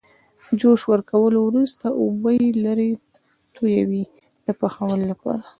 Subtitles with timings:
[0.59, 2.89] جوش ورکولو وروسته اوبه یې لرې
[3.55, 4.03] تویوي
[4.45, 5.45] د پخولو لپاره.